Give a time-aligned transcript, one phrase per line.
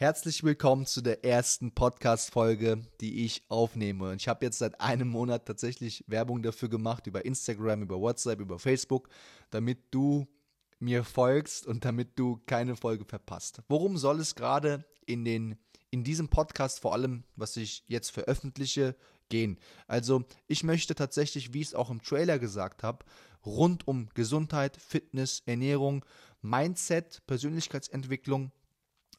[0.00, 4.08] Herzlich willkommen zu der ersten Podcast-Folge, die ich aufnehme.
[4.08, 8.40] Und ich habe jetzt seit einem Monat tatsächlich Werbung dafür gemacht, über Instagram, über WhatsApp,
[8.40, 9.10] über Facebook,
[9.50, 10.26] damit du
[10.78, 13.60] mir folgst und damit du keine Folge verpasst.
[13.68, 15.58] Worum soll es gerade in, den,
[15.90, 18.96] in diesem Podcast, vor allem, was ich jetzt veröffentliche,
[19.28, 19.58] gehen?
[19.86, 23.04] Also, ich möchte tatsächlich, wie ich es auch im Trailer gesagt habe,
[23.44, 26.06] rund um Gesundheit, Fitness, Ernährung,
[26.40, 28.50] Mindset, Persönlichkeitsentwicklung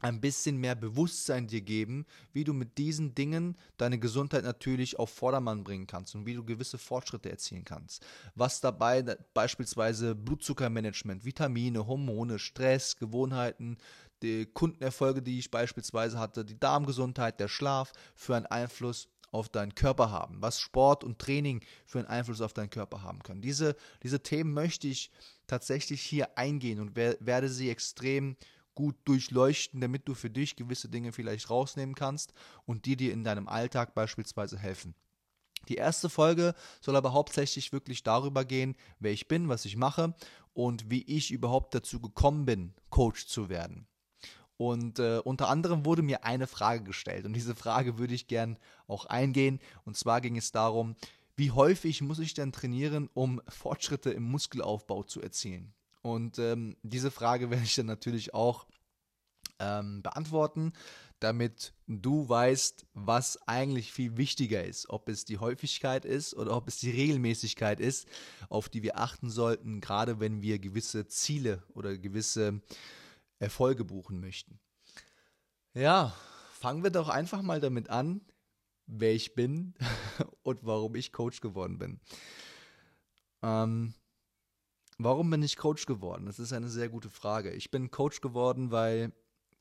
[0.02, 5.10] ein bisschen mehr Bewusstsein dir geben, wie du mit diesen Dingen deine Gesundheit natürlich auf
[5.10, 8.06] Vordermann bringen kannst und wie du gewisse Fortschritte erzielen kannst.
[8.36, 9.04] Was dabei
[9.34, 13.78] beispielsweise Blutzuckermanagement, Vitamine, Hormone, Stress, Gewohnheiten,
[14.22, 19.76] die Kundenerfolge, die ich beispielsweise hatte, die Darmgesundheit, der Schlaf für einen Einfluss auf deinen
[19.76, 23.42] Körper haben, was Sport und Training für einen Einfluss auf deinen Körper haben können.
[23.42, 25.10] Diese, diese Themen möchte ich
[25.48, 28.36] tatsächlich hier eingehen und werde sie extrem
[28.76, 32.34] gut durchleuchten, damit du für dich gewisse Dinge vielleicht rausnehmen kannst
[32.66, 34.96] und die dir in deinem Alltag beispielsweise helfen.
[35.70, 40.16] Die erste Folge soll aber hauptsächlich wirklich darüber gehen, wer ich bin, was ich mache
[40.54, 43.88] und wie ich überhaupt dazu gekommen bin, Coach zu werden.
[44.58, 48.58] Und äh, unter anderem wurde mir eine Frage gestellt und diese Frage würde ich gern
[48.88, 49.60] auch eingehen.
[49.86, 50.96] Und zwar ging es darum,
[51.36, 55.74] wie häufig muss ich denn trainieren, um Fortschritte im Muskelaufbau zu erzielen?
[56.02, 58.68] Und ähm, diese Frage werde ich dann natürlich auch
[59.60, 60.74] ähm, beantworten,
[61.20, 64.90] damit du weißt, was eigentlich viel wichtiger ist.
[64.90, 68.08] Ob es die Häufigkeit ist oder ob es die Regelmäßigkeit ist,
[68.50, 72.62] auf die wir achten sollten, gerade wenn wir gewisse Ziele oder gewisse
[73.38, 74.60] Erfolge buchen möchten.
[75.74, 76.16] Ja,
[76.54, 78.22] fangen wir doch einfach mal damit an,
[78.88, 79.76] wer ich bin
[80.44, 82.00] und warum ich Coach geworden bin.
[83.44, 83.94] Ähm,
[85.04, 86.28] Warum bin ich Coach geworden?
[86.28, 87.52] Das ist eine sehr gute Frage.
[87.52, 89.12] Ich bin Coach geworden, weil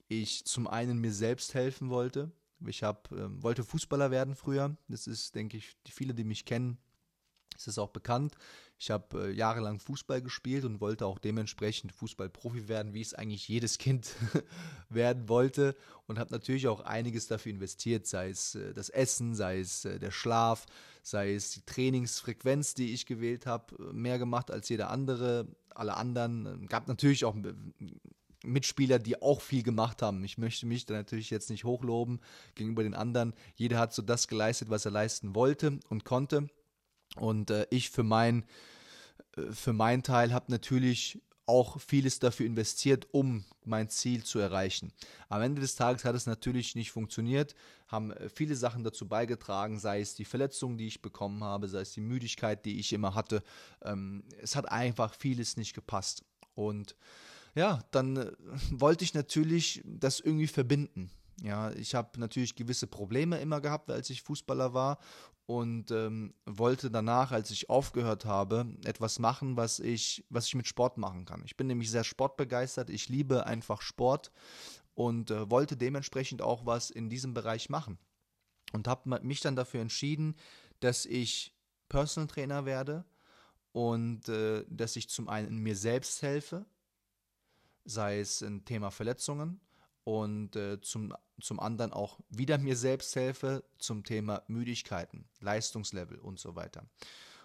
[0.09, 2.31] ich zum einen mir selbst helfen wollte.
[2.67, 4.77] Ich hab, äh, wollte Fußballer werden früher.
[4.89, 6.77] Das ist, denke ich, die viele, die mich kennen,
[7.57, 8.35] ist es auch bekannt.
[8.83, 13.47] Ich habe äh, jahrelang Fußball gespielt und wollte auch dementsprechend Fußballprofi werden, wie es eigentlich
[13.47, 14.15] jedes Kind
[14.89, 15.77] werden wollte.
[16.07, 19.99] Und habe natürlich auch einiges dafür investiert, sei es äh, das Essen, sei es äh,
[19.99, 20.65] der Schlaf,
[21.03, 25.47] sei es die Trainingsfrequenz, die ich gewählt habe, äh, mehr gemacht als jeder andere.
[25.75, 26.67] Alle anderen.
[26.67, 27.53] Gab natürlich auch äh,
[28.47, 30.25] Mitspieler, die auch viel gemacht haben.
[30.25, 32.21] Ich möchte mich da natürlich jetzt nicht hochloben
[32.55, 33.35] gegenüber den anderen.
[33.57, 36.49] Jeder hat so das geleistet, was er leisten wollte und konnte.
[37.17, 38.45] Und äh, ich für mein,
[39.37, 44.93] äh, für meinen Teil habe natürlich auch vieles dafür investiert, um mein Ziel zu erreichen.
[45.29, 47.57] Am Ende des Tages hat es natürlich nicht funktioniert,
[47.89, 51.81] haben äh, viele Sachen dazu beigetragen, sei es die Verletzungen, die ich bekommen habe, sei
[51.81, 53.43] es die Müdigkeit, die ich immer hatte.
[53.83, 56.25] Ähm, es hat einfach vieles nicht gepasst.
[56.55, 56.95] Und
[57.57, 58.33] ja, dann äh,
[58.71, 61.11] wollte ich natürlich das irgendwie verbinden.
[61.43, 64.99] Ja, ich habe natürlich gewisse Probleme immer gehabt, als ich Fußballer war
[65.47, 70.69] und ähm, wollte danach, als ich aufgehört habe, etwas machen, was ich, was ich mit
[70.69, 71.43] Sport machen kann.
[71.45, 74.31] Ich bin nämlich sehr sportbegeistert, ich liebe einfach Sport
[74.95, 77.99] und äh, wollte dementsprechend auch was in diesem Bereich machen.
[78.73, 80.37] Und habe mich dann dafür entschieden,
[80.79, 81.57] dass ich
[81.89, 83.05] Personal Trainer werde
[83.73, 86.67] und äh, dass ich zum einen mir selbst helfe,
[87.85, 89.61] sei es ein Thema Verletzungen
[90.05, 96.39] und äh, zum, zum anderen auch wieder mir selbst helfe zum Thema Müdigkeiten, Leistungslevel und
[96.39, 96.85] so weiter.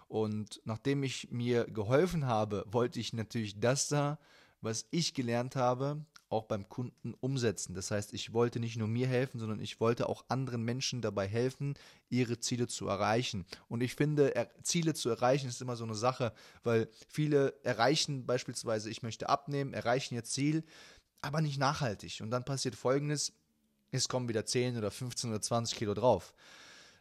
[0.08, 4.18] Und nachdem ich mir geholfen habe, wollte ich natürlich das da,
[4.60, 7.74] was ich gelernt habe, auch beim Kunden umsetzen.
[7.74, 11.28] Das heißt, ich wollte nicht nur mir helfen, sondern ich wollte auch anderen Menschen dabei
[11.28, 11.74] helfen,
[12.08, 13.46] ihre Ziele zu erreichen.
[13.68, 16.32] Und ich finde, Ziele zu erreichen ist immer so eine Sache,
[16.64, 20.64] weil viele erreichen beispielsweise, ich möchte abnehmen, erreichen ihr Ziel,
[21.26, 22.20] aber nicht nachhaltig.
[22.20, 23.32] Und dann passiert Folgendes,
[23.90, 26.34] es kommen wieder 10 oder 15 oder 20 Kilo drauf.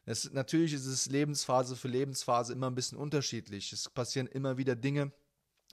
[0.05, 3.73] Das, natürlich ist es Lebensphase für Lebensphase immer ein bisschen unterschiedlich.
[3.73, 5.11] Es passieren immer wieder Dinge,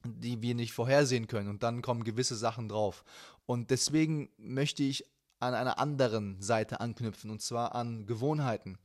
[0.05, 3.05] die wir nicht vorhersehen können und dann kommen gewisse Sachen drauf.
[3.47, 5.05] Und deswegen möchte ich
[5.39, 8.79] an einer anderen Seite anknüpfen und zwar an Gewohnheiten,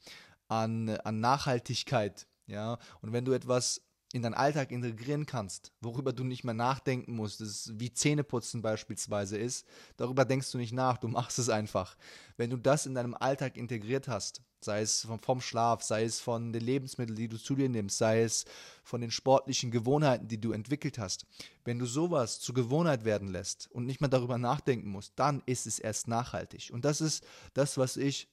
[0.47, 2.27] an, an Nachhaltigkeit.
[2.47, 3.81] Ja, und wenn du etwas
[4.13, 8.61] in deinen Alltag integrieren kannst, worüber du nicht mehr nachdenken musst, das ist wie Zähneputzen
[8.61, 9.65] beispielsweise ist,
[9.97, 11.97] darüber denkst du nicht nach, du machst es einfach.
[12.37, 16.19] Wenn du das in deinem Alltag integriert hast, sei es vom, vom Schlaf, sei es
[16.19, 18.45] von den Lebensmitteln, die du zu dir nimmst, sei es
[18.83, 21.25] von den sportlichen Gewohnheiten, die du entwickelt hast,
[21.65, 25.67] wenn du sowas zur Gewohnheit werden lässt und nicht mehr darüber nachdenken musst, dann ist
[25.67, 26.69] es erst nachhaltig.
[26.71, 28.29] Und das ist das, was ich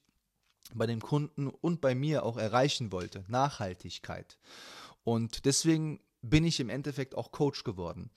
[0.73, 4.37] bei den Kunden und bei mir auch erreichen wollte, Nachhaltigkeit.
[5.05, 8.09] Und deswegen bin ich im Endeffekt auch Coach geworden.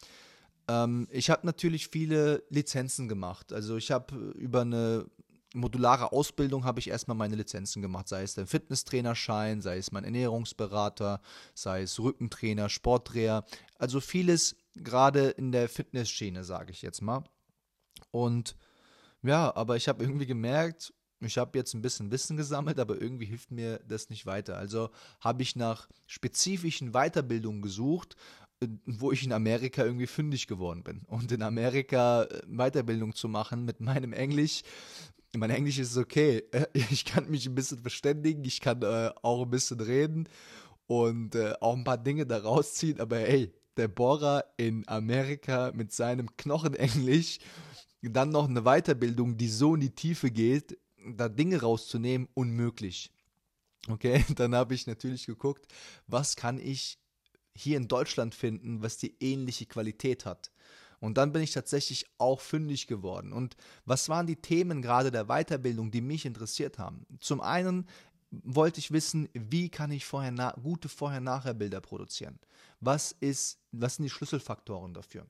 [0.67, 3.53] Ähm, ich habe natürlich viele Lizenzen gemacht.
[3.53, 5.07] Also ich habe über eine
[5.55, 10.05] modulare Ausbildung habe ich erstmal meine Lizenzen gemacht, sei es der Fitnesstrainerschein, sei es mein
[10.05, 11.21] Ernährungsberater,
[11.55, 13.45] sei es Rückentrainer, Sportdreher,
[13.77, 17.25] also vieles gerade in der Fitnessschiene, sage ich jetzt mal.
[18.11, 18.57] Und
[19.23, 23.27] ja, aber ich habe irgendwie gemerkt, ich habe jetzt ein bisschen Wissen gesammelt, aber irgendwie
[23.27, 24.57] hilft mir das nicht weiter.
[24.57, 28.17] Also habe ich nach spezifischen Weiterbildungen gesucht,
[28.61, 31.03] äh, wo ich in Amerika irgendwie fündig geworden bin.
[31.07, 34.63] Und in Amerika äh, Weiterbildung zu machen mit meinem Englisch,
[35.37, 36.45] mein Englisch ist okay.
[36.73, 40.29] Ich kann mich ein bisschen verständigen, ich kann äh, auch ein bisschen reden
[40.87, 46.35] und auch ein paar Dinge da rausziehen, aber hey, der Bohrer in Amerika mit seinem
[46.39, 47.41] Knochenenglisch,
[48.03, 50.79] dann noch eine Weiterbildung, die so in die Tiefe geht,
[51.17, 53.11] da Dinge rauszunehmen, unmöglich.
[53.89, 55.67] Okay, dann habe ich natürlich geguckt,
[56.07, 56.99] was kann ich
[57.55, 60.53] hier in Deutschland finden, was die ähnliche Qualität hat.
[61.01, 63.33] Und dann bin ich tatsächlich auch fündig geworden.
[63.33, 67.07] Und was waren die Themen gerade der Weiterbildung, die mich interessiert haben?
[67.21, 67.87] Zum einen
[68.31, 72.39] wollte ich wissen, wie kann ich vorher gute Vorher-Nachher-Bilder produzieren?
[72.81, 75.27] Was ist, was sind die Schlüsselfaktoren dafür?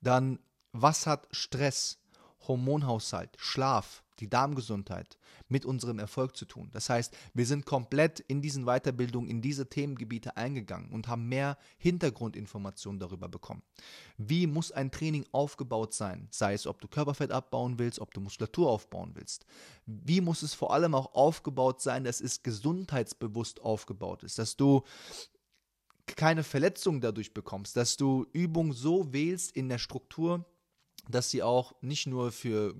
[0.00, 0.38] Dann,
[0.72, 1.98] was hat Stress,
[2.48, 5.18] Hormonhaushalt, Schlaf, die Darmgesundheit
[5.48, 6.70] mit unserem Erfolg zu tun.
[6.72, 11.58] Das heißt, wir sind komplett in diesen Weiterbildungen, in diese Themengebiete eingegangen und haben mehr
[11.78, 13.62] Hintergrundinformationen darüber bekommen.
[14.16, 16.28] Wie muss ein Training aufgebaut sein?
[16.30, 19.46] Sei es, ob du Körperfett abbauen willst, ob du Muskulatur aufbauen willst.
[19.86, 24.82] Wie muss es vor allem auch aufgebaut sein, dass es gesundheitsbewusst aufgebaut ist, dass du
[26.06, 30.44] keine Verletzungen dadurch bekommst, dass du Übungen so wählst in der Struktur,
[31.08, 32.74] dass sie auch nicht nur für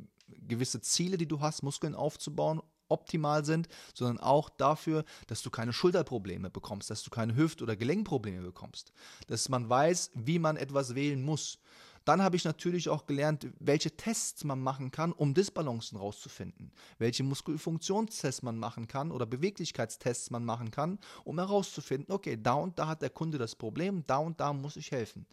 [0.47, 5.73] gewisse Ziele, die du hast, Muskeln aufzubauen, optimal sind, sondern auch dafür, dass du keine
[5.73, 8.93] Schulterprobleme bekommst, dass du keine Hüft- oder Gelenkprobleme bekommst,
[9.27, 11.59] dass man weiß, wie man etwas wählen muss.
[12.05, 16.73] Dann habe ich natürlich auch gelernt, welche Tests man machen kann, um Disbalancen rauszufinden.
[16.99, 22.79] Welche Muskelfunktionstests man machen kann oder Beweglichkeitstests man machen kann, um herauszufinden, okay, da und
[22.79, 25.27] da hat der Kunde das Problem, da und da muss ich helfen.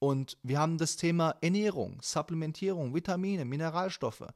[0.00, 4.26] Und wir haben das Thema Ernährung, Supplementierung, Vitamine, Mineralstoffe,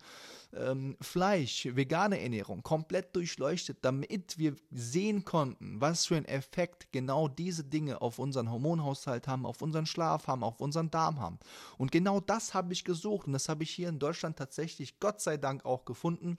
[0.55, 7.29] ähm, Fleisch, vegane Ernährung komplett durchleuchtet, damit wir sehen konnten, was für einen Effekt genau
[7.29, 11.38] diese Dinge auf unseren Hormonhaushalt haben, auf unseren Schlaf haben, auf unseren Darm haben.
[11.79, 15.20] Und genau das habe ich gesucht und das habe ich hier in Deutschland tatsächlich Gott
[15.20, 16.38] sei Dank auch gefunden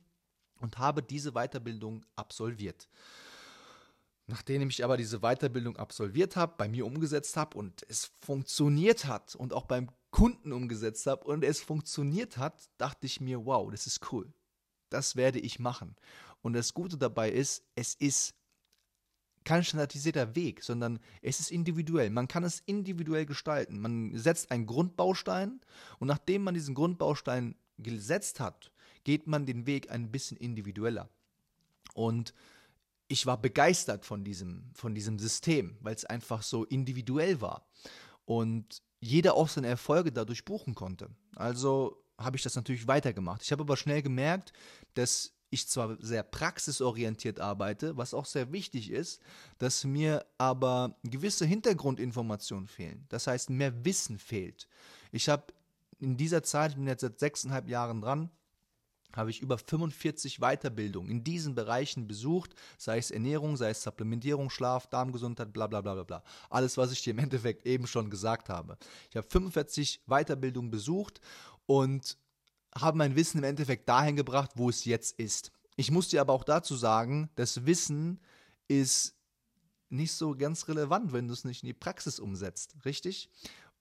[0.60, 2.90] und habe diese Weiterbildung absolviert.
[4.28, 9.36] Nachdem ich aber diese Weiterbildung absolviert habe, bei mir umgesetzt habe und es funktioniert hat
[9.36, 13.86] und auch beim Kunden umgesetzt habe und es funktioniert hat, dachte ich mir, wow, das
[13.86, 14.32] ist cool.
[14.90, 15.96] Das werde ich machen.
[16.42, 18.36] Und das Gute dabei ist, es ist
[19.44, 22.10] kein standardisierter Weg, sondern es ist individuell.
[22.10, 23.80] Man kann es individuell gestalten.
[23.80, 25.60] Man setzt einen Grundbaustein
[26.00, 28.72] und nachdem man diesen Grundbaustein gesetzt hat,
[29.04, 31.10] geht man den Weg ein bisschen individueller.
[31.94, 32.34] Und
[33.14, 37.70] ich war begeistert von diesem, von diesem System, weil es einfach so individuell war.
[38.26, 41.12] Und jeder auch seine Erfolge dadurch buchen konnte.
[41.36, 43.44] Also habe ich das natürlich weitergemacht.
[43.44, 44.52] Ich habe aber schnell gemerkt,
[44.96, 49.22] dass ich zwar sehr praxisorientiert arbeite, was auch sehr wichtig ist,
[49.60, 53.06] dass mir aber gewisse Hintergrundinformationen fehlen.
[53.10, 54.68] Das heißt, mehr Wissen fehlt.
[55.12, 55.54] Ich habe
[56.00, 58.32] in dieser Zeit, ich bin jetzt seit sechseinhalb Jahren dran,
[59.16, 64.50] habe ich über 45 Weiterbildungen in diesen Bereichen besucht, sei es Ernährung, sei es Supplementierung,
[64.50, 66.24] Schlaf, Darmgesundheit, bla bla bla bla bla.
[66.50, 68.78] Alles, was ich dir im Endeffekt eben schon gesagt habe.
[69.10, 71.22] Ich habe 45 Weiterbildungen besucht
[71.66, 72.18] und
[72.76, 75.52] habe mein Wissen im Endeffekt dahin gebracht, wo es jetzt ist.
[75.76, 78.20] Ich muss dir aber auch dazu sagen, das Wissen
[78.68, 79.16] ist
[79.90, 83.30] nicht so ganz relevant, wenn du es nicht in die Praxis umsetzt, richtig?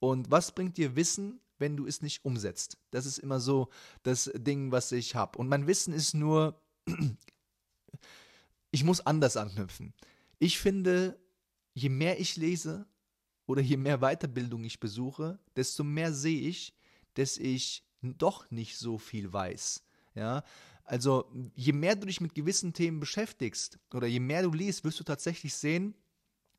[0.02, 2.76] Und was bringt dir Wissen, wenn du es nicht umsetzt.
[2.90, 3.68] Das ist immer so
[4.02, 5.38] das Ding, was ich habe.
[5.38, 6.60] Und mein Wissen ist nur,
[8.72, 9.94] ich muss anders anknüpfen.
[10.40, 11.16] Ich finde,
[11.72, 12.84] je mehr ich lese
[13.46, 16.74] oder je mehr Weiterbildung ich besuche, desto mehr sehe ich,
[17.14, 19.84] dass ich doch nicht so viel weiß.
[20.16, 20.42] Ja,
[20.82, 24.98] also je mehr du dich mit gewissen Themen beschäftigst oder je mehr du liest, wirst
[24.98, 25.94] du tatsächlich sehen,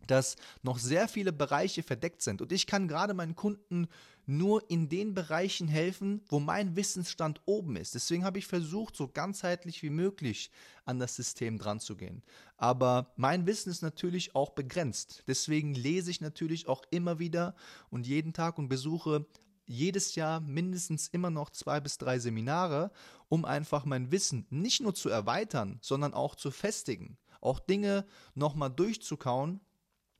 [0.07, 2.41] dass noch sehr viele Bereiche verdeckt sind.
[2.41, 3.87] Und ich kann gerade meinen Kunden
[4.25, 7.93] nur in den Bereichen helfen, wo mein Wissensstand oben ist.
[7.93, 10.49] Deswegen habe ich versucht, so ganzheitlich wie möglich
[10.85, 12.23] an das System dran zu gehen.
[12.57, 15.23] Aber mein Wissen ist natürlich auch begrenzt.
[15.27, 17.55] Deswegen lese ich natürlich auch immer wieder
[17.89, 19.25] und jeden Tag und besuche
[19.65, 22.91] jedes Jahr mindestens immer noch zwei bis drei Seminare,
[23.29, 27.17] um einfach mein Wissen nicht nur zu erweitern, sondern auch zu festigen.
[27.41, 28.05] Auch Dinge
[28.35, 29.59] nochmal durchzukauen,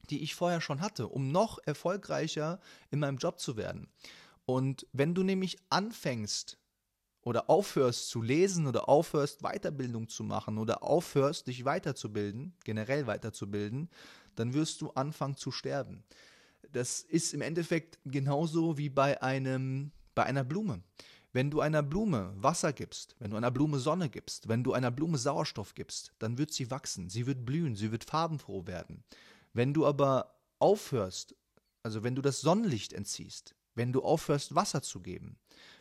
[0.09, 2.59] die ich vorher schon hatte, um noch erfolgreicher
[2.91, 3.87] in meinem Job zu werden.
[4.45, 6.57] Und wenn du nämlich anfängst
[7.21, 13.89] oder aufhörst zu lesen oder aufhörst Weiterbildung zu machen oder aufhörst dich weiterzubilden, generell weiterzubilden,
[14.35, 16.03] dann wirst du anfangen zu sterben.
[16.71, 20.83] Das ist im Endeffekt genauso wie bei einem bei einer Blume.
[21.31, 24.91] Wenn du einer Blume Wasser gibst, wenn du einer Blume Sonne gibst, wenn du einer
[24.91, 29.03] Blume Sauerstoff gibst, dann wird sie wachsen, sie wird blühen, sie wird farbenfroh werden.
[29.53, 31.35] Wenn du aber aufhörst,
[31.83, 35.37] also wenn du das Sonnenlicht entziehst, wenn du aufhörst Wasser zu geben,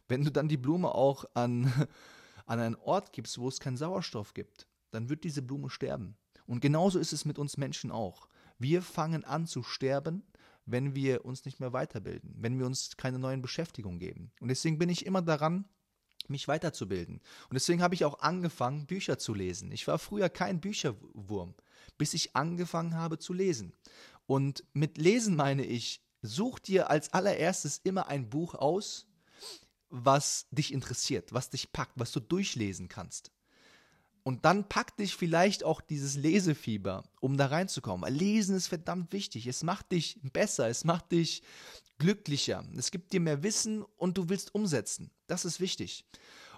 [0.09, 1.73] wenn du dann die Blume auch an,
[2.47, 6.17] an einen Ort gibst, wo es keinen Sauerstoff gibt, dann wird diese Blume sterben.
[6.47, 8.29] Und genauso ist es mit uns Menschen auch.
[8.59, 10.23] Wir fangen an zu sterben,
[10.67, 14.33] wenn wir uns nicht mehr weiterbilden, wenn wir uns keine neuen Beschäftigungen geben.
[14.41, 15.65] Und deswegen bin ich immer daran,
[16.29, 17.17] mich weiterzubilden.
[17.49, 19.73] Und deswegen habe ich auch angefangen, Bücher zu lesen.
[19.73, 21.55] Ich war früher kein Bücherwurm,
[21.99, 23.75] bis ich angefangen habe zu lesen.
[24.27, 29.07] Und mit Lesen meine ich, such dir als allererstes immer ein Buch aus,
[29.91, 33.31] was dich interessiert, was dich packt, was du durchlesen kannst.
[34.25, 38.03] Und dann packt dich vielleicht auch dieses Lesefieber, um da reinzukommen.
[38.03, 39.49] Weil Lesen ist verdammt wichtig.
[39.49, 41.43] Es macht dich besser, es macht dich
[41.99, 42.65] glücklicher.
[42.77, 45.11] Es gibt dir mehr Wissen und du willst umsetzen.
[45.27, 46.05] Das ist wichtig.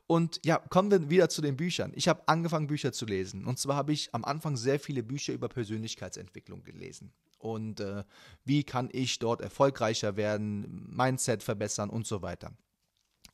[0.07, 1.93] Und ja, kommen wir wieder zu den Büchern.
[1.95, 3.47] Ich habe angefangen, Bücher zu lesen.
[3.47, 7.13] Und zwar habe ich am Anfang sehr viele Bücher über Persönlichkeitsentwicklung gelesen.
[7.39, 8.05] Und äh,
[8.45, 12.53] wie kann ich dort erfolgreicher werden, Mindset verbessern und so weiter.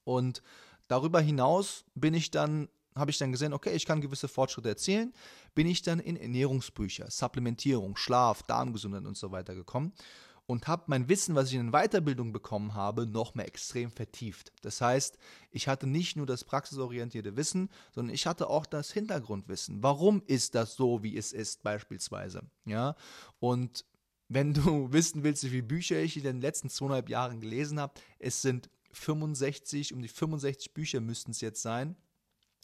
[0.04, 0.42] Und
[0.88, 5.14] darüber hinaus bin ich dann habe ich dann gesehen, okay, ich kann gewisse Fortschritte erzielen,
[5.54, 9.92] bin ich dann in Ernährungsbücher, Supplementierung, Schlaf, Darmgesundheit und so weiter gekommen
[10.50, 14.52] und habe mein Wissen, was ich in Weiterbildung bekommen habe, noch mehr extrem vertieft.
[14.62, 15.16] Das heißt,
[15.52, 19.80] ich hatte nicht nur das praxisorientierte Wissen, sondern ich hatte auch das Hintergrundwissen.
[19.85, 22.42] Warum ist das so, wie es ist, beispielsweise?
[22.64, 22.97] Ja,
[23.38, 23.85] und
[24.28, 27.95] wenn du wissen willst, wie viele Bücher ich in den letzten zweieinhalb Jahren gelesen habe,
[28.19, 31.95] es sind 65, um die 65 Bücher müssten es jetzt sein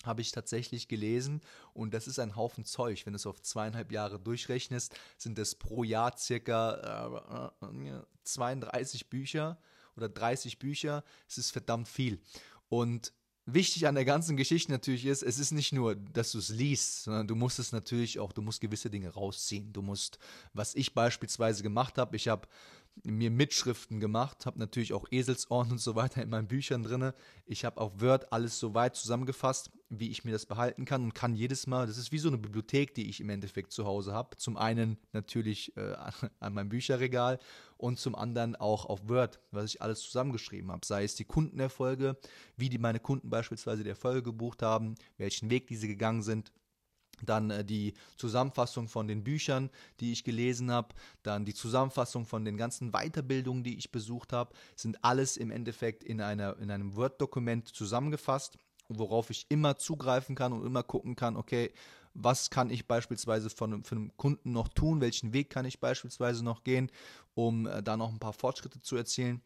[0.05, 1.41] habe ich tatsächlich gelesen
[1.73, 3.05] und das ist ein Haufen Zeug.
[3.07, 9.59] Wenn du es auf zweieinhalb Jahre durchrechnest, sind es pro Jahr circa äh, 32 Bücher
[9.97, 11.05] oder 30 Bücher.
[11.29, 12.21] Es ist verdammt viel.
[12.69, 13.13] Und
[13.47, 17.05] wichtig an der ganzen Geschichte natürlich ist, es ist nicht nur, dass du es liest,
[17.05, 19.73] sondern du musst es natürlich auch, du musst gewisse Dinge rausziehen.
[19.73, 20.19] Du musst,
[20.53, 22.49] was ich beispielsweise gemacht habe, ich habe
[23.05, 27.13] mir Mitschriften gemacht, habe natürlich auch Eselsohren und so weiter in meinen Büchern drin.
[27.45, 31.15] Ich habe auf Word alles so weit zusammengefasst, wie ich mir das behalten kann und
[31.15, 34.13] kann jedes Mal, das ist wie so eine Bibliothek, die ich im Endeffekt zu Hause
[34.13, 34.37] habe.
[34.37, 35.95] Zum einen natürlich äh,
[36.41, 37.39] an meinem Bücherregal
[37.77, 40.85] und zum anderen auch auf Word, was ich alles zusammengeschrieben habe.
[40.85, 42.17] Sei es die Kundenerfolge,
[42.57, 46.53] wie die meine Kunden beispielsweise die Erfolge gebucht haben, welchen Weg diese gegangen sind
[47.23, 49.71] dann äh, die Zusammenfassung von den Büchern,
[50.01, 54.55] die ich gelesen habe, dann die Zusammenfassung von den ganzen Weiterbildungen, die ich besucht habe,
[54.75, 58.59] sind alles im Endeffekt in, einer, in einem Word-Dokument zusammengefasst,
[58.89, 61.73] worauf ich immer zugreifen kann und immer gucken kann, okay,
[62.15, 66.45] was kann ich beispielsweise von, von einem Kunden noch tun, welchen Weg kann ich beispielsweise
[66.45, 66.91] noch gehen,
[67.35, 69.43] um äh, da noch ein paar Fortschritte zu erzielen.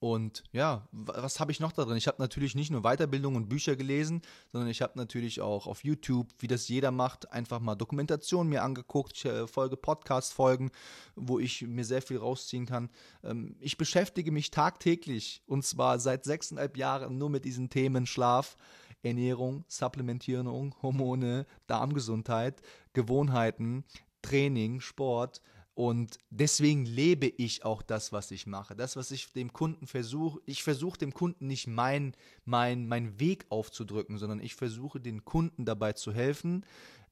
[0.00, 1.98] Und ja, was habe ich noch da drin?
[1.98, 5.84] Ich habe natürlich nicht nur Weiterbildung und Bücher gelesen, sondern ich habe natürlich auch auf
[5.84, 9.12] YouTube, wie das jeder macht, einfach mal Dokumentationen mir angeguckt.
[9.14, 10.70] Ich äh, folge Podcast-Folgen,
[11.16, 12.88] wo ich mir sehr viel rausziehen kann.
[13.22, 18.56] Ähm, ich beschäftige mich tagtäglich und zwar seit sechseinhalb Jahren nur mit diesen Themen Schlaf,
[19.02, 22.62] Ernährung, Supplementierung, Hormone, Darmgesundheit,
[22.94, 23.84] Gewohnheiten,
[24.22, 25.42] Training, Sport
[25.80, 28.76] und deswegen lebe ich auch das, was ich mache.
[28.76, 33.46] Das, was ich dem Kunden versuche, ich versuche dem Kunden nicht mein, mein, mein Weg
[33.48, 36.66] aufzudrücken, sondern ich versuche den Kunden dabei zu helfen,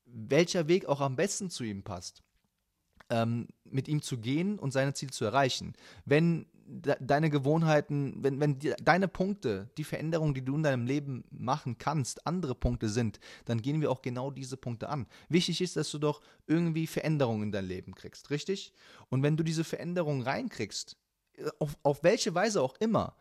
[0.05, 2.23] welcher Weg auch am besten zu ihm passt.
[3.11, 5.75] Ähm, mit ihm zu gehen und seine Ziele zu erreichen.
[6.05, 11.25] Wenn deine Gewohnheiten, wenn, wenn die, deine Punkte, die Veränderungen, die du in deinem Leben
[11.31, 15.07] machen kannst, andere Punkte sind, dann gehen wir auch genau diese Punkte an.
[15.29, 18.73] Wichtig ist, dass du doch irgendwie Veränderungen in dein Leben kriegst, richtig?
[19.09, 20.97] Und wenn du diese Veränderungen reinkriegst,
[21.59, 23.17] auf, auf welche Weise auch immer,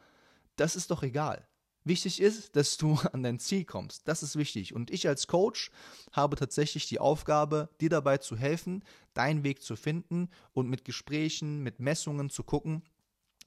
[0.55, 1.47] das ist doch egal.
[1.87, 4.07] Wichtig ist, dass du an dein Ziel kommst.
[4.07, 4.73] Das ist wichtig.
[4.73, 5.71] Und ich als Coach
[6.11, 11.63] habe tatsächlich die Aufgabe, dir dabei zu helfen, deinen Weg zu finden und mit Gesprächen,
[11.63, 12.83] mit Messungen zu gucken,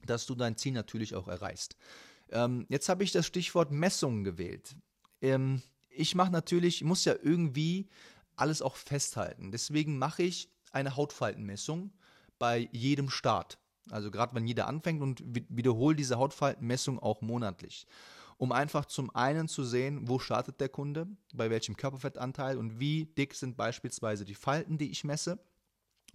[0.05, 1.75] dass du dein Ziel natürlich auch erreichst.
[2.29, 4.75] Ähm, jetzt habe ich das Stichwort Messungen gewählt.
[5.21, 7.87] Ähm, ich mache natürlich, ich muss ja irgendwie
[8.35, 9.51] alles auch festhalten.
[9.51, 11.91] Deswegen mache ich eine Hautfaltenmessung
[12.39, 13.59] bei jedem Start.
[13.89, 17.85] Also gerade wenn jeder anfängt und wiederhole diese Hautfaltenmessung auch monatlich.
[18.41, 23.05] Um einfach zum einen zu sehen, wo startet der Kunde, bei welchem Körperfettanteil und wie
[23.05, 25.37] dick sind beispielsweise die Falten, die ich messe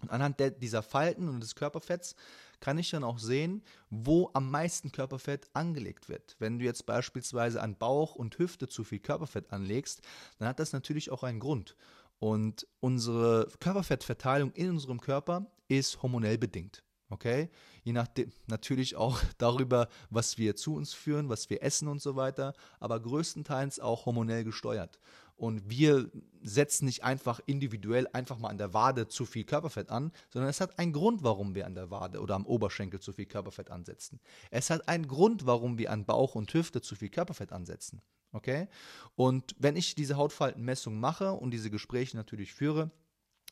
[0.01, 2.15] Und anhand der, dieser Falten und des Körperfetts
[2.59, 6.35] kann ich dann auch sehen, wo am meisten Körperfett angelegt wird.
[6.37, 10.01] Wenn du jetzt beispielsweise an Bauch und Hüfte zu viel Körperfett anlegst,
[10.37, 11.77] dann hat das natürlich auch einen Grund.
[12.19, 16.83] Und unsere Körperfettverteilung in unserem Körper ist hormonell bedingt.
[17.09, 17.49] Okay?
[17.83, 22.15] Je nachdem, natürlich auch darüber, was wir zu uns führen, was wir essen und so
[22.15, 24.99] weiter, aber größtenteils auch hormonell gesteuert.
[25.37, 26.09] Und wir
[26.41, 30.59] setzen nicht einfach individuell einfach mal an der Wade zu viel Körperfett an, sondern es
[30.59, 34.19] hat einen Grund, warum wir an der Wade oder am Oberschenkel zu viel Körperfett ansetzen.
[34.49, 38.01] Es hat einen Grund, warum wir an Bauch und Hüfte zu viel Körperfett ansetzen.
[38.31, 38.67] Okay?
[39.15, 42.89] Und wenn ich diese Hautfaltenmessung mache und diese Gespräche natürlich führe,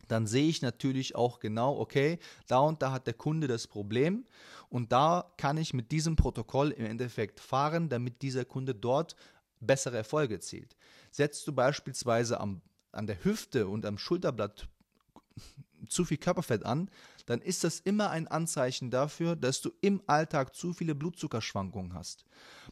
[0.08, 4.26] dann sehe ich natürlich auch genau, okay, da und da hat der Kunde das Problem
[4.70, 9.16] und da kann ich mit diesem Protokoll im Endeffekt fahren, damit dieser Kunde dort
[9.60, 10.76] bessere Erfolge erzielt.
[11.12, 14.68] Setzt du beispielsweise am, an der Hüfte und am Schulterblatt
[15.88, 16.90] zu viel Körperfett an,
[17.26, 22.26] dann ist das immer ein Anzeichen dafür, dass du im Alltag zu viele Blutzuckerschwankungen hast.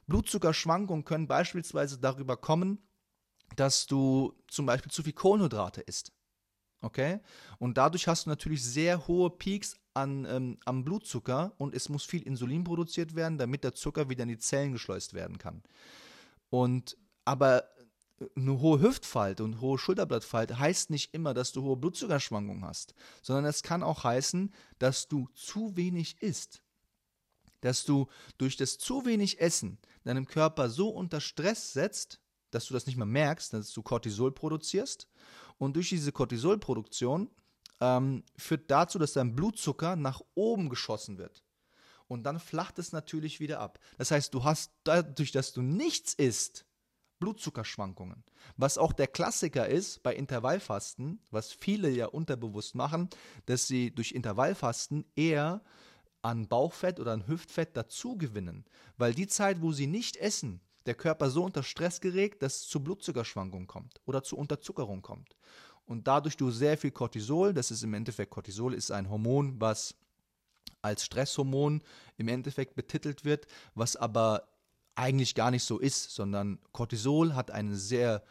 [0.08, 2.80] Blutzuckerschwankungen können beispielsweise darüber kommen,
[3.56, 6.12] dass du zum Beispiel zu viel Kohlenhydrate isst.
[6.84, 7.20] Okay?
[7.60, 12.04] Und dadurch hast du natürlich sehr hohe Peaks an, ähm, am Blutzucker und es muss
[12.04, 15.64] viel Insulin produziert werden, damit der Zucker wieder in die Zellen geschleust werden kann.
[16.50, 17.64] Und aber
[18.36, 23.46] eine hohe Hüftfalte und hohe Schulterblattfalte heißt nicht immer, dass du hohe Blutzuckerschwankungen hast, sondern
[23.46, 26.62] es kann auch heißen, dass du zu wenig isst.
[27.62, 32.20] Dass du durch das zu wenig Essen deinem Körper so unter Stress setzt,
[32.52, 35.08] dass du das nicht mehr merkst, dass du Cortisol produzierst
[35.58, 37.30] und durch diese Cortisolproduktion
[37.82, 41.44] ähm, führt dazu, dass dein Blutzucker nach oben geschossen wird.
[42.08, 43.80] Und dann flacht es natürlich wieder ab.
[43.98, 46.66] Das heißt, du hast dadurch, dass du nichts isst,
[47.20, 48.24] Blutzuckerschwankungen.
[48.58, 53.10] Was auch der Klassiker ist bei Intervallfasten, was viele ja unterbewusst machen,
[53.46, 55.64] dass sie durch Intervallfasten eher
[56.22, 58.66] an Bauchfett oder an Hüftfett dazu gewinnen.
[58.98, 62.68] Weil die Zeit, wo sie nicht essen, der Körper so unter Stress geregt, dass es
[62.68, 65.36] zu Blutzuckerschwankungen kommt oder zu Unterzuckerung kommt.
[65.86, 69.96] Und dadurch du sehr viel Cortisol, das ist im Endeffekt Cortisol, ist ein Hormon, was
[70.82, 71.82] als Stresshormon
[72.18, 74.48] im Endeffekt betitelt wird, was aber
[74.96, 78.24] eigentlich gar nicht so ist, sondern Cortisol hat eine sehr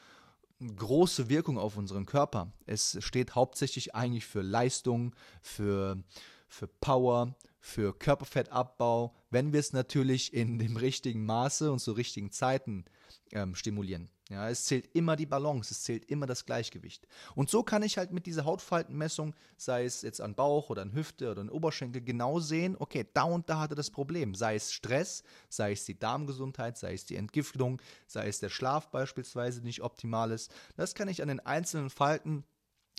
[0.77, 2.53] große Wirkung auf unseren Körper.
[2.67, 6.03] Es steht hauptsächlich eigentlich für Leistung, für,
[6.49, 12.31] für Power, für Körperfettabbau, wenn wir es natürlich in dem richtigen Maße und zu richtigen
[12.31, 12.85] Zeiten
[13.33, 14.11] ähm, stimulieren.
[14.29, 17.07] Ja, es zählt immer die Balance, es zählt immer das Gleichgewicht.
[17.35, 20.95] Und so kann ich halt mit dieser Hautfaltenmessung, sei es jetzt an Bauch oder an
[20.95, 24.35] Hüfte oder an Oberschenkel, genau sehen, okay, da und da hatte das Problem.
[24.35, 28.91] Sei es Stress, sei es die Darmgesundheit, sei es die Entgiftung, sei es der Schlaf
[28.91, 30.51] beispielsweise nicht optimal ist.
[30.77, 32.45] Das kann ich an den einzelnen Falten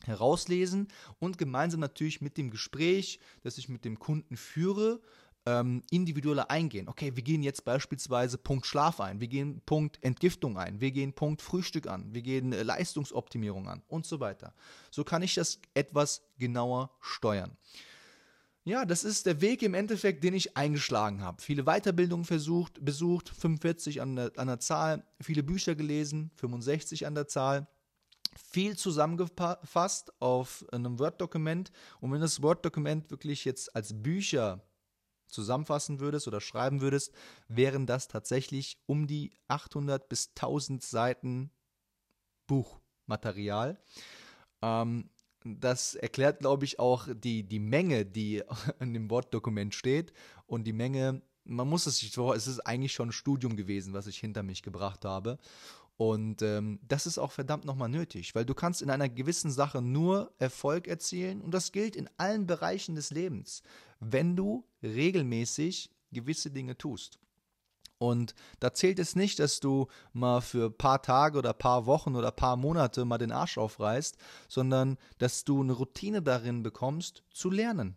[0.06, 0.88] herauslesen
[1.20, 5.02] und gemeinsam natürlich mit dem Gespräch, das ich mit dem Kunden führe,
[5.46, 6.88] ähm, individueller eingehen.
[6.88, 11.14] Okay, wir gehen jetzt beispielsweise Punkt Schlaf ein, wir gehen Punkt Entgiftung ein, wir gehen
[11.14, 14.54] Punkt Frühstück an, wir gehen äh, Leistungsoptimierung an und so weiter.
[14.92, 17.58] So kann ich das etwas genauer steuern.
[18.66, 21.42] Ja, das ist der Weg im Endeffekt, den ich eingeschlagen habe.
[21.42, 27.16] Viele Weiterbildungen versucht, besucht, 45 an der, an der Zahl, viele Bücher gelesen, 65 an
[27.16, 27.68] der Zahl
[28.36, 31.72] viel zusammengefasst auf einem Word-Dokument.
[32.00, 34.62] Und wenn das Word-Dokument wirklich jetzt als Bücher
[35.34, 37.12] zusammenfassen würdest oder schreiben würdest,
[37.48, 41.52] wären das tatsächlich um die 800 bis 1000 Seiten
[42.48, 43.82] Buchmaterial.
[44.62, 45.10] Ähm,
[45.46, 48.44] das erklärt, glaube ich, auch die, die Menge, die
[48.80, 50.14] in dem Word-Dokument steht
[50.46, 53.94] und die Menge, man muss es sich vor, es ist eigentlich schon ein Studium gewesen,
[53.94, 55.40] was ich hinter mich gebracht habe.
[55.96, 59.82] Und ähm, das ist auch verdammt nochmal nötig, weil du kannst in einer gewissen Sache
[59.82, 63.62] nur Erfolg erzielen und das gilt in allen Bereichen des Lebens,
[64.12, 67.20] wenn du regelmäßig gewisse Dinge tust.
[67.98, 71.86] Und da zählt es nicht, dass du mal für ein paar Tage oder ein paar
[71.86, 74.18] Wochen oder ein paar Monate mal den Arsch aufreißt,
[74.50, 77.96] sondern dass du eine Routine darin bekommst, zu lernen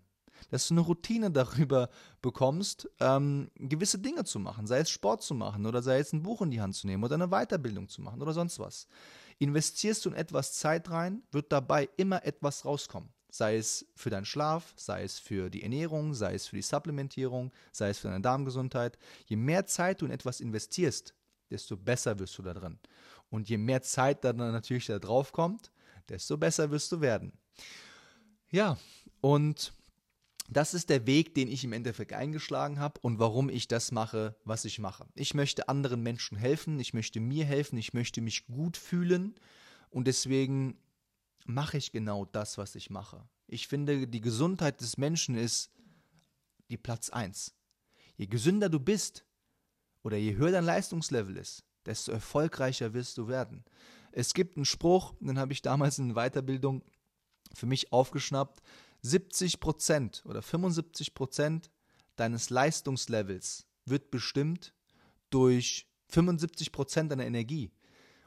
[0.51, 1.89] dass du eine Routine darüber
[2.23, 6.23] bekommst, ähm, gewisse Dinge zu machen, sei es Sport zu machen oder sei es ein
[6.23, 8.87] Buch in die Hand zu nehmen oder eine Weiterbildung zu machen oder sonst was.
[9.39, 13.11] Investierst du in etwas Zeit rein, wird dabei immer etwas rauskommen.
[13.37, 17.53] Sei es für deinen Schlaf, sei es für die Ernährung, sei es für die Supplementierung,
[17.71, 18.97] sei es für deine Darmgesundheit.
[19.27, 21.15] Je mehr Zeit du in etwas investierst,
[21.51, 22.79] desto besser wirst du da drin.
[23.29, 25.71] Und je mehr Zeit dann natürlich da drauf kommt,
[26.09, 27.33] desto besser wirst du werden.
[28.51, 28.79] Ja,
[29.21, 29.75] und
[30.49, 34.35] das ist der Weg, den ich im Endeffekt eingeschlagen habe und warum ich das mache,
[34.45, 35.07] was ich mache.
[35.15, 39.35] Ich möchte anderen Menschen helfen, ich möchte mir helfen, ich möchte mich gut fühlen
[39.91, 40.79] und deswegen
[41.47, 43.27] mache ich genau das, was ich mache.
[43.47, 45.71] Ich finde, die Gesundheit des Menschen ist
[46.69, 47.55] die Platz 1.
[48.17, 49.25] Je gesünder du bist
[50.03, 53.65] oder je höher dein Leistungslevel ist, desto erfolgreicher wirst du werden.
[54.13, 56.83] Es gibt einen Spruch, den habe ich damals in Weiterbildung
[57.55, 58.63] für mich aufgeschnappt.
[59.05, 61.71] 70% oder 75%
[62.17, 64.73] deines Leistungslevels wird bestimmt
[65.31, 67.71] durch 75% deiner Energie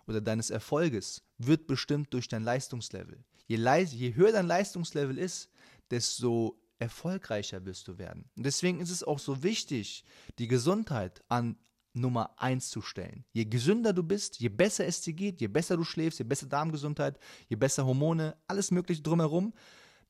[0.08, 3.24] oder deines Erfolges wird bestimmt durch dein Leistungslevel.
[3.48, 5.50] Je, je höher dein Leistungslevel ist,
[5.90, 8.30] desto erfolgreicher wirst du werden.
[8.38, 10.04] Und deswegen ist es auch so wichtig,
[10.38, 11.58] die Gesundheit an
[11.94, 13.26] Nummer 1 zu stellen.
[13.34, 16.48] Je gesünder du bist, je besser es dir geht, je besser du schläfst, je besser
[16.48, 19.54] Darmgesundheit, je besser Hormone, alles Mögliche drumherum,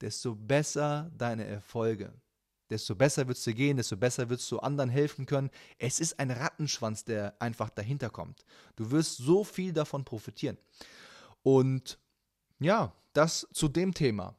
[0.01, 2.13] desto besser deine Erfolge.
[2.69, 5.49] Desto besser wird es dir gehen, desto besser wirst du anderen helfen können.
[5.79, 8.45] Es ist ein Rattenschwanz, der einfach dahinter kommt.
[8.75, 10.57] Du wirst so viel davon profitieren.
[11.43, 11.99] Und
[12.60, 14.36] ja, das zu dem Thema.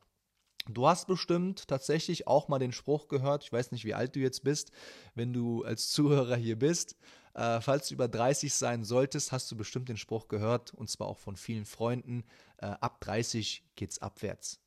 [0.69, 4.21] Du hast bestimmt tatsächlich auch mal den Spruch gehört, ich weiß nicht, wie alt du
[4.21, 4.71] jetzt bist,
[5.15, 6.97] wenn du als Zuhörer hier bist.
[7.35, 11.09] Äh, falls du über 30 sein solltest, hast du bestimmt den Spruch gehört, und zwar
[11.09, 12.25] auch von vielen Freunden,
[12.59, 14.61] äh, ab 30 geht's abwärts.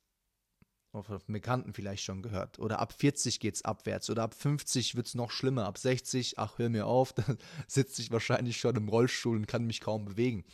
[0.92, 2.58] Oder von Bekannten vielleicht schon gehört.
[2.58, 4.08] Oder ab 40 geht's abwärts.
[4.10, 5.66] Oder ab 50 wird's noch schlimmer.
[5.66, 9.64] Ab 60, ach, hör mir auf, dann sitze ich wahrscheinlich schon im Rollstuhl und kann
[9.64, 10.44] mich kaum bewegen.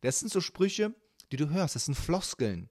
[0.00, 0.94] Das sind so Sprüche,
[1.30, 2.68] die du hörst, das sind Floskeln.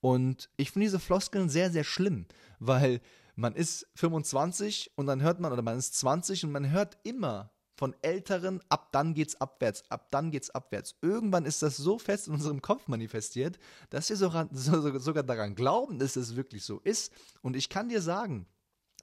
[0.00, 2.26] Und ich finde diese Floskeln sehr, sehr schlimm,
[2.58, 3.00] weil
[3.36, 7.50] man ist 25 und dann hört man, oder man ist 20 und man hört immer
[7.76, 10.94] von Älteren, ab dann geht's abwärts, ab dann geht's abwärts.
[11.02, 13.58] Irgendwann ist das so fest in unserem Kopf manifestiert,
[13.90, 14.46] dass wir sogar,
[15.24, 17.12] daran glauben, dass es wirklich so ist.
[17.42, 18.46] Und ich kann dir sagen,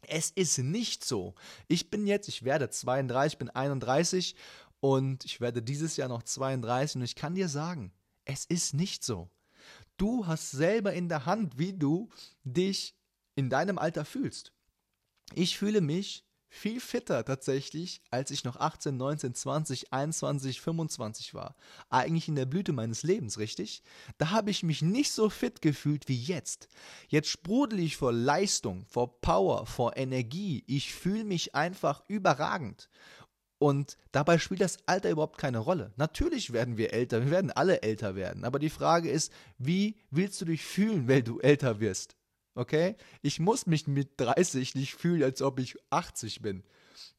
[0.07, 1.35] es ist nicht so.
[1.67, 4.35] Ich bin jetzt, ich werde 32, ich bin 31
[4.79, 7.91] und ich werde dieses Jahr noch 32 und ich kann dir sagen,
[8.25, 9.29] es ist nicht so.
[9.97, 12.09] Du hast selber in der Hand, wie du
[12.43, 12.95] dich
[13.35, 14.51] in deinem Alter fühlst.
[15.33, 21.55] Ich fühle mich viel fitter tatsächlich, als ich noch 18, 19, 20, 21, 25 war.
[21.89, 23.81] Eigentlich in der Blüte meines Lebens, richtig?
[24.17, 26.67] Da habe ich mich nicht so fit gefühlt wie jetzt.
[27.07, 30.65] Jetzt sprudel ich vor Leistung, vor Power, vor Energie.
[30.67, 32.89] Ich fühle mich einfach überragend.
[33.61, 35.93] Und dabei spielt das Alter überhaupt keine Rolle.
[35.95, 38.43] Natürlich werden wir älter, wir werden alle älter werden.
[38.43, 42.15] Aber die Frage ist, wie willst du dich fühlen, wenn du älter wirst?
[42.55, 42.95] Okay?
[43.21, 46.63] Ich muss mich mit 30 nicht fühlen, als ob ich 80 bin.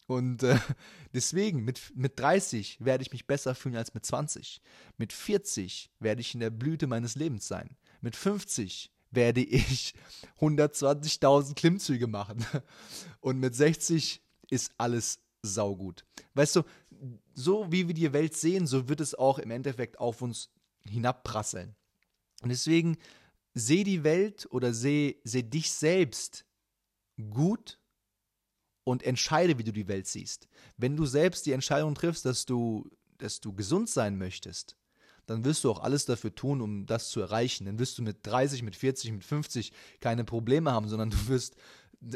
[0.09, 0.59] Und äh,
[1.14, 4.61] deswegen, mit, mit 30 werde ich mich besser fühlen als mit 20.
[4.96, 7.76] Mit 40 werde ich in der Blüte meines Lebens sein.
[8.00, 9.94] Mit 50 werde ich
[10.40, 12.44] 120.000 Klimmzüge machen.
[13.20, 16.05] Und mit 60 ist alles saugut.
[16.35, 16.62] Weißt du,
[17.35, 20.50] so wie wir die Welt sehen, so wird es auch im Endeffekt auf uns
[20.85, 21.74] hinabprasseln.
[22.42, 22.96] Und deswegen
[23.55, 26.44] seh die Welt oder seh, seh dich selbst
[27.31, 27.78] gut
[28.85, 30.48] und entscheide, wie du die Welt siehst.
[30.76, 34.76] Wenn du selbst die Entscheidung triffst, dass du, dass du gesund sein möchtest,
[35.26, 37.66] dann wirst du auch alles dafür tun, um das zu erreichen.
[37.66, 41.55] Dann wirst du mit 30, mit 40, mit 50 keine Probleme haben, sondern du wirst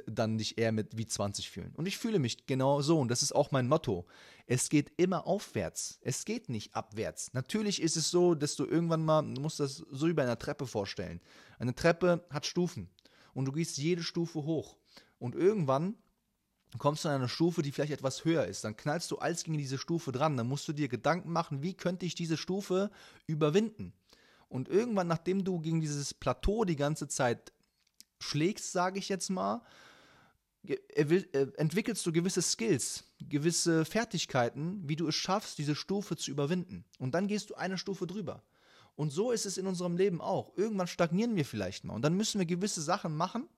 [0.06, 1.72] dann dich eher mit wie 20 fühlen.
[1.76, 4.04] Und ich fühle mich genau so und das ist auch mein Motto.
[4.46, 5.98] Es geht immer aufwärts.
[6.02, 7.32] Es geht nicht abwärts.
[7.32, 10.38] Natürlich ist es so, dass du irgendwann mal, du musst das so wie bei einer
[10.38, 11.20] Treppe vorstellen.
[11.58, 12.90] Eine Treppe hat Stufen
[13.32, 14.76] und du gehst jede Stufe hoch.
[15.18, 15.94] Und irgendwann
[16.78, 18.64] kommst du an eine Stufe, die vielleicht etwas höher ist.
[18.64, 20.36] Dann knallst du als gegen diese Stufe dran.
[20.36, 22.90] Dann musst du dir Gedanken machen, wie könnte ich diese Stufe
[23.26, 23.92] überwinden.
[24.48, 27.52] Und irgendwann, nachdem du gegen dieses Plateau die ganze Zeit
[28.26, 29.62] schlägst, sage ich jetzt mal,
[31.56, 36.84] entwickelst du gewisse Skills, gewisse Fertigkeiten, wie du es schaffst, diese Stufe zu überwinden.
[36.98, 38.42] Und dann gehst du eine Stufe drüber.
[38.96, 40.56] Und so ist es in unserem Leben auch.
[40.56, 41.94] Irgendwann stagnieren wir vielleicht mal.
[41.94, 43.48] Und dann müssen wir gewisse Sachen machen,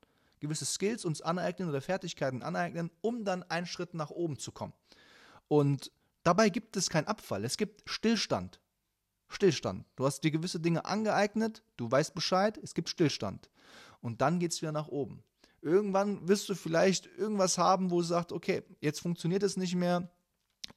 [0.41, 4.73] gewisse Skills uns aneignen oder Fertigkeiten aneignen, um dann einen Schritt nach oben zu kommen.
[5.47, 5.93] Und
[6.25, 7.45] dabei gibt es keinen Abfall.
[7.45, 8.61] Es gibt Stillstand.
[9.29, 9.85] Stillstand.
[9.97, 13.49] Du hast dir gewisse Dinge angeeignet, du weißt Bescheid, es gibt Stillstand
[14.01, 15.23] und dann geht es wieder nach oben.
[15.61, 20.11] Irgendwann wirst du vielleicht irgendwas haben, wo du sagst, okay, jetzt funktioniert es nicht mehr,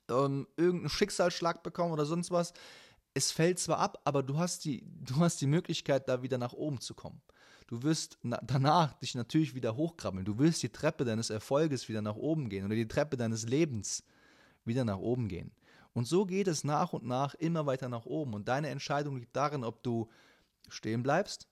[0.09, 2.53] ähm, irgendeinen Schicksalsschlag bekommen oder sonst was.
[3.13, 6.53] Es fällt zwar ab, aber du hast die, du hast die Möglichkeit, da wieder nach
[6.53, 7.21] oben zu kommen.
[7.67, 10.25] Du wirst danach dich natürlich wieder hochkrabbeln.
[10.25, 14.03] Du wirst die Treppe deines Erfolges wieder nach oben gehen oder die Treppe deines Lebens
[14.65, 15.51] wieder nach oben gehen.
[15.93, 18.33] Und so geht es nach und nach immer weiter nach oben.
[18.33, 20.09] Und deine Entscheidung liegt darin, ob du
[20.69, 21.50] stehen bleibst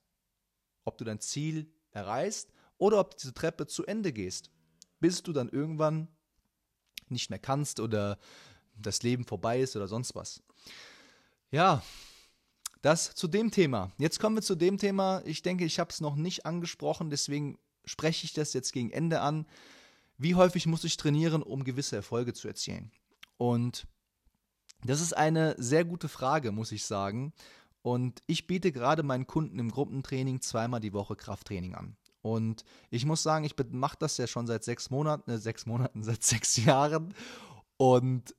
[0.90, 4.52] ob du dein Ziel erreichst oder ob du diese Treppe zu Ende gehst,
[5.00, 6.08] bis du dann irgendwann
[7.08, 8.20] nicht mehr kannst oder
[8.76, 10.44] das Leben vorbei ist oder sonst was.
[11.52, 11.84] Ja,
[12.82, 13.92] das zu dem Thema.
[13.98, 15.22] Jetzt kommen wir zu dem Thema.
[15.26, 19.22] Ich denke, ich habe es noch nicht angesprochen, deswegen spreche ich das jetzt gegen Ende
[19.22, 19.46] an.
[20.18, 22.92] Wie häufig muss ich trainieren, um gewisse Erfolge zu erzielen?
[23.38, 23.88] Und
[24.84, 27.34] das ist eine sehr gute Frage, muss ich sagen.
[27.82, 31.96] Und ich biete gerade meinen Kunden im Gruppentraining zweimal die Woche Krafttraining an.
[32.22, 36.04] Und ich muss sagen, ich mache das ja schon seit sechs Monaten, äh, sechs Monaten,
[36.04, 37.14] seit sechs Jahren.
[37.78, 38.36] Und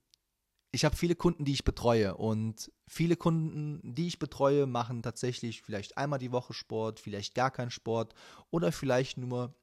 [0.72, 2.16] ich habe viele Kunden, die ich betreue.
[2.16, 7.50] Und viele Kunden, die ich betreue, machen tatsächlich vielleicht einmal die Woche Sport, vielleicht gar
[7.50, 8.14] keinen Sport
[8.50, 9.54] oder vielleicht nur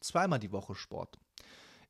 [0.00, 1.18] zweimal die Woche Sport.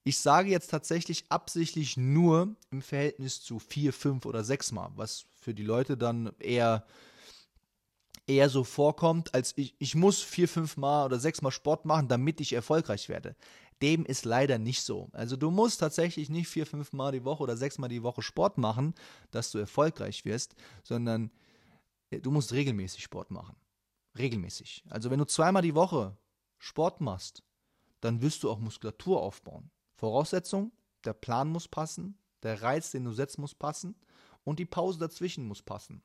[0.02, 5.24] Ich sage jetzt tatsächlich absichtlich nur im Verhältnis zu vier, fünf oder sechs Mal, was
[5.40, 6.84] für die Leute dann eher
[8.26, 12.08] eher so vorkommt, als ich, ich muss vier, fünf Mal oder sechs Mal Sport machen,
[12.08, 13.36] damit ich erfolgreich werde.
[13.82, 15.08] Dem ist leider nicht so.
[15.12, 18.22] Also du musst tatsächlich nicht vier, fünf Mal die Woche oder sechs Mal die Woche
[18.22, 18.94] Sport machen,
[19.30, 21.30] dass du erfolgreich wirst, sondern
[22.10, 23.56] äh, du musst regelmäßig Sport machen.
[24.16, 24.84] Regelmäßig.
[24.88, 26.16] Also wenn du zweimal die Woche
[26.58, 27.42] Sport machst,
[28.00, 29.70] dann wirst du auch Muskulatur aufbauen.
[29.96, 30.72] Voraussetzung,
[31.04, 33.96] der Plan muss passen, der Reiz, den du setzt, muss passen
[34.44, 36.02] und die Pause dazwischen muss passen.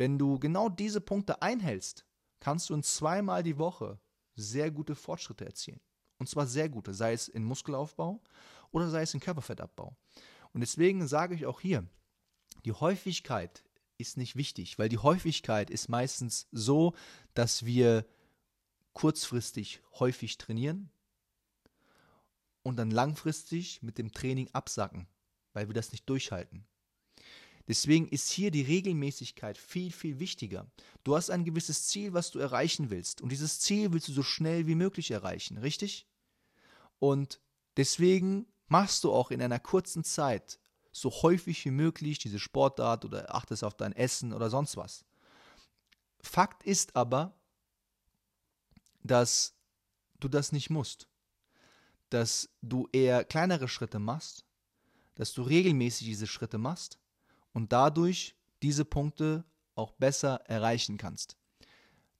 [0.00, 2.06] Wenn du genau diese Punkte einhältst,
[2.40, 4.00] kannst du in zweimal die Woche
[4.34, 5.82] sehr gute Fortschritte erzielen.
[6.16, 8.22] Und zwar sehr gute, sei es in Muskelaufbau
[8.70, 9.94] oder sei es in Körperfettabbau.
[10.54, 11.86] Und deswegen sage ich auch hier,
[12.64, 13.62] die Häufigkeit
[13.98, 16.94] ist nicht wichtig, weil die Häufigkeit ist meistens so,
[17.34, 18.06] dass wir
[18.94, 20.88] kurzfristig häufig trainieren
[22.62, 25.08] und dann langfristig mit dem Training absacken,
[25.52, 26.64] weil wir das nicht durchhalten.
[27.70, 30.66] Deswegen ist hier die Regelmäßigkeit viel, viel wichtiger.
[31.04, 33.20] Du hast ein gewisses Ziel, was du erreichen willst.
[33.20, 36.08] Und dieses Ziel willst du so schnell wie möglich erreichen, richtig?
[36.98, 37.40] Und
[37.76, 40.58] deswegen machst du auch in einer kurzen Zeit
[40.90, 45.04] so häufig wie möglich diese Sportart oder achtest auf dein Essen oder sonst was.
[46.20, 47.38] Fakt ist aber,
[49.04, 49.54] dass
[50.18, 51.06] du das nicht musst.
[52.08, 54.44] Dass du eher kleinere Schritte machst,
[55.14, 56.99] dass du regelmäßig diese Schritte machst
[57.52, 61.36] und dadurch diese Punkte auch besser erreichen kannst.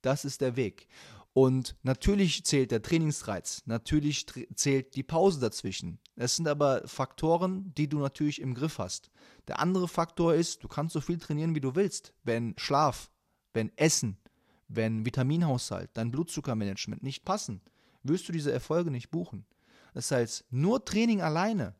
[0.03, 0.88] Das ist der Weg.
[1.33, 6.01] Und natürlich zählt der Trainingsreiz, natürlich zählt die Pause dazwischen.
[6.16, 9.11] Es sind aber Faktoren, die du natürlich im Griff hast.
[9.47, 13.11] Der andere Faktor ist, du kannst so viel trainieren, wie du willst, wenn Schlaf,
[13.55, 14.19] wenn Essen,
[14.66, 17.61] wenn Vitaminhaushalt, dein Blutzuckermanagement nicht passen,
[18.03, 19.47] wirst du diese Erfolge nicht buchen.
[19.95, 21.75] Das heißt, nur Training alleine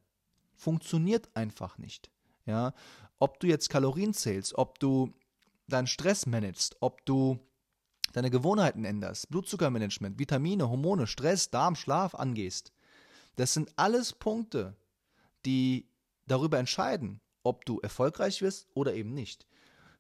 [0.55, 2.11] funktioniert einfach nicht.
[2.47, 2.73] Ja,
[3.20, 5.12] ob du jetzt Kalorien zählst, ob du
[5.68, 7.38] deinen Stress managst, ob du
[8.12, 12.72] deine Gewohnheiten änderst, Blutzuckermanagement, Vitamine, Hormone, Stress, Darm, Schlaf angehst.
[13.37, 14.74] Das sind alles Punkte,
[15.46, 15.87] die
[16.26, 19.46] darüber entscheiden, ob du erfolgreich wirst oder eben nicht.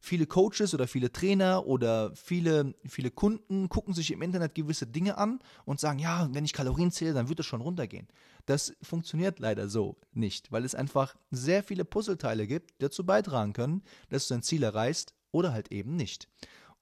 [0.02, 5.18] Viele Coaches oder viele Trainer oder viele, viele Kunden gucken sich im Internet gewisse Dinge
[5.18, 8.08] an und sagen, ja, wenn ich Kalorien zähle, dann wird es schon runtergehen.
[8.46, 13.52] Das funktioniert leider so nicht, weil es einfach sehr viele Puzzleteile gibt, die dazu beitragen
[13.52, 16.28] können, dass du dein Ziel erreichst oder halt eben nicht.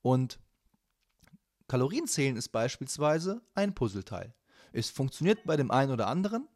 [0.00, 0.38] Und
[1.66, 4.32] Kalorienzählen ist beispielsweise ein Puzzleteil.
[4.72, 6.46] Es funktioniert bei dem einen oder anderen,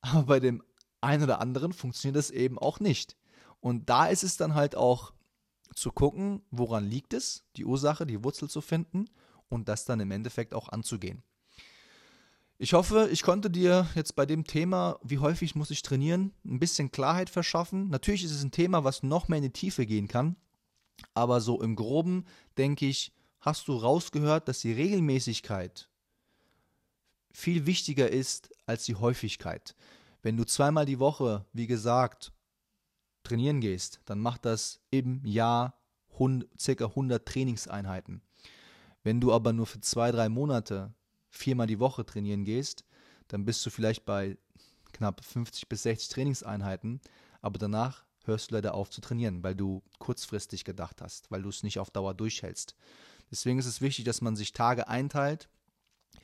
[0.00, 0.62] aber bei dem
[1.02, 3.16] einen oder anderen funktioniert es eben auch nicht.
[3.60, 5.12] Und da ist es dann halt auch
[5.74, 9.06] zu gucken, woran liegt es, die Ursache, die Wurzel zu finden
[9.48, 11.22] und das dann im Endeffekt auch anzugehen.
[12.58, 16.58] Ich hoffe, ich konnte dir jetzt bei dem Thema, wie häufig muss ich trainieren, ein
[16.58, 17.88] bisschen Klarheit verschaffen.
[17.90, 20.36] Natürlich ist es ein Thema, was noch mehr in die Tiefe gehen kann,
[21.12, 22.24] aber so im groben
[22.56, 25.90] denke ich, hast du rausgehört, dass die Regelmäßigkeit
[27.30, 29.76] viel wichtiger ist als die Häufigkeit.
[30.22, 32.32] Wenn du zweimal die Woche, wie gesagt,
[33.26, 35.74] trainieren gehst, dann mach das im Jahr
[36.16, 36.84] ca.
[36.84, 38.22] 100 Trainingseinheiten.
[39.02, 40.94] Wenn du aber nur für zwei, drei Monate
[41.30, 42.84] viermal die Woche trainieren gehst,
[43.28, 44.38] dann bist du vielleicht bei
[44.92, 47.00] knapp 50 bis 60 Trainingseinheiten,
[47.42, 51.48] aber danach hörst du leider auf zu trainieren, weil du kurzfristig gedacht hast, weil du
[51.48, 52.74] es nicht auf Dauer durchhältst.
[53.30, 55.48] Deswegen ist es wichtig, dass man sich Tage einteilt,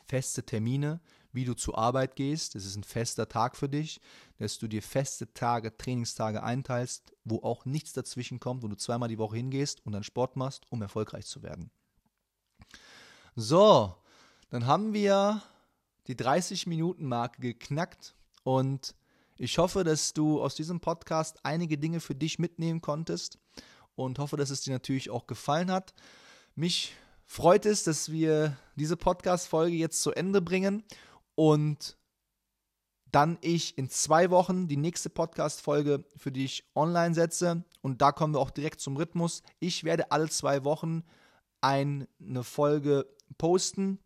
[0.06, 1.00] feste Termine,
[1.32, 2.54] wie du zur Arbeit gehst.
[2.54, 4.00] Das ist ein fester Tag für dich,
[4.38, 9.08] dass du dir feste Tage, Trainingstage einteilst, wo auch nichts dazwischen kommt, wo du zweimal
[9.08, 11.70] die Woche hingehst und dann Sport machst, um erfolgreich zu werden.
[13.34, 13.94] So,
[14.50, 15.42] dann haben wir
[16.06, 18.14] die 30 Minuten Marke geknackt
[18.44, 18.94] und
[19.38, 23.38] ich hoffe, dass du aus diesem Podcast einige Dinge für dich mitnehmen konntest
[23.94, 25.94] und hoffe, dass es dir natürlich auch gefallen hat.
[26.54, 30.84] Mich freut es, dass wir diese Podcast-Folge jetzt zu Ende bringen
[31.34, 31.96] und
[33.12, 37.64] dann ich in zwei Wochen die nächste Podcast-Folge für dich online setze.
[37.82, 39.42] Und da kommen wir auch direkt zum Rhythmus.
[39.60, 41.04] Ich werde alle zwei Wochen
[41.60, 42.08] eine
[42.42, 43.98] Folge posten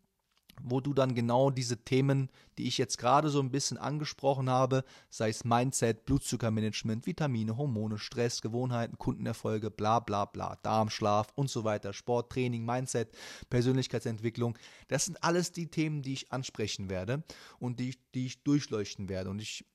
[0.61, 4.83] wo du dann genau diese Themen, die ich jetzt gerade so ein bisschen angesprochen habe,
[5.09, 11.63] sei es Mindset, Blutzuckermanagement, Vitamine, Hormone, Stress, Gewohnheiten, Kundenerfolge, bla bla bla, Darmschlaf und so
[11.63, 13.09] weiter, Sport, Training, Mindset,
[13.49, 17.23] Persönlichkeitsentwicklung, das sind alles die Themen, die ich ansprechen werde
[17.59, 19.29] und die, die ich durchleuchten werde.
[19.29, 19.65] Und ich,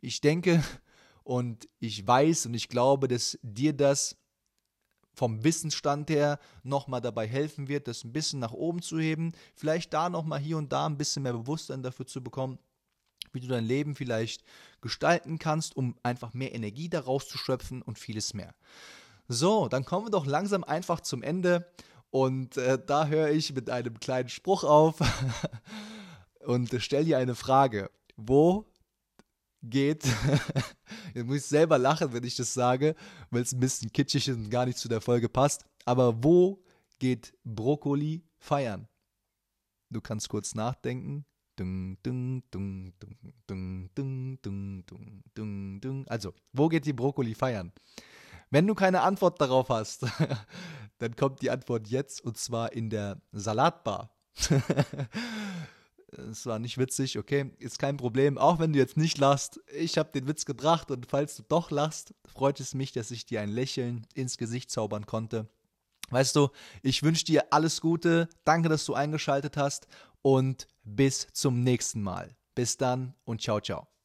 [0.00, 0.62] ich denke
[1.24, 4.16] und ich weiß und ich glaube, dass dir das
[5.18, 9.92] vom Wissensstand her nochmal dabei helfen wird, das ein bisschen nach oben zu heben, vielleicht
[9.92, 12.58] da nochmal hier und da ein bisschen mehr Bewusstsein dafür zu bekommen,
[13.32, 14.44] wie du dein Leben vielleicht
[14.80, 18.54] gestalten kannst, um einfach mehr Energie daraus zu schöpfen und vieles mehr.
[19.26, 21.68] So, dann kommen wir doch langsam einfach zum Ende
[22.10, 25.00] und äh, da höre ich mit einem kleinen Spruch auf
[26.46, 27.90] und stelle dir eine Frage.
[28.16, 28.66] Wo
[29.62, 30.04] geht.
[31.14, 32.94] Jetzt muss ich selber lachen, wenn ich das sage,
[33.30, 35.64] weil es ein bisschen kitschig ist und gar nicht zu der Folge passt.
[35.84, 36.62] Aber wo
[36.98, 38.88] geht Brokkoli feiern?
[39.90, 41.24] Du kannst kurz nachdenken.
[46.08, 47.72] Also, wo geht die Brokkoli feiern?
[48.50, 50.06] Wenn du keine Antwort darauf hast,
[50.98, 54.14] dann kommt die Antwort jetzt und zwar in der Salatbar.
[56.10, 58.38] Es war nicht witzig, okay, ist kein Problem.
[58.38, 61.70] Auch wenn du jetzt nicht lachst, ich habe den Witz gebracht und falls du doch
[61.70, 65.48] lachst, freut es mich, dass ich dir ein Lächeln ins Gesicht zaubern konnte.
[66.10, 66.48] Weißt du,
[66.82, 69.86] ich wünsche dir alles Gute, danke, dass du eingeschaltet hast
[70.22, 72.34] und bis zum nächsten Mal.
[72.54, 73.97] Bis dann und ciao, ciao.